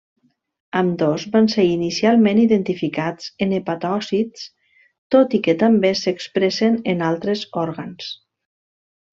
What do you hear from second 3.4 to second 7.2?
en hepatòcits, tot i que també s'expressen en